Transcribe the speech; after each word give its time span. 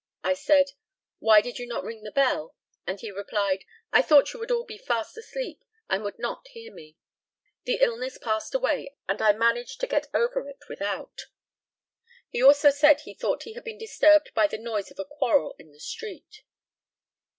I 0.23 0.33
said, 0.33 0.71
"Why 1.19 1.41
did 1.41 1.59
you 1.59 1.67
not 1.67 1.83
ring 1.83 2.01
the 2.01 2.11
bell?" 2.11 2.55
and 2.87 2.99
he 2.99 3.11
replied, 3.11 3.65
"I 3.93 4.01
thought 4.01 4.33
you 4.33 4.39
would 4.39 4.47
be 4.65 4.79
all 4.79 4.85
fast 4.87 5.15
asleep, 5.15 5.63
and 5.91 6.01
would 6.01 6.17
not 6.17 6.47
hear 6.47 6.73
me. 6.73 6.97
The 7.65 7.75
illness 7.75 8.17
passed 8.17 8.55
away, 8.55 8.95
and 9.07 9.21
I 9.21 9.31
managed 9.33 9.79
to 9.81 9.85
get 9.85 10.07
over 10.11 10.49
it 10.49 10.67
without." 10.67 11.27
He 12.31 12.41
also 12.41 12.71
said 12.71 12.95
that 12.97 13.01
he 13.01 13.13
thought 13.13 13.43
he 13.43 13.53
had 13.53 13.63
been 13.63 13.77
disturbed 13.77 14.33
by 14.33 14.47
the 14.47 14.57
noise 14.57 14.89
of 14.89 14.97
a 14.97 15.05
quarrel 15.05 15.53
in 15.59 15.71
the 15.71 15.79
street. 15.79 16.45